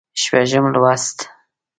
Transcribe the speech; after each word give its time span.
شپږم 0.21 0.65
لوست 0.73 1.17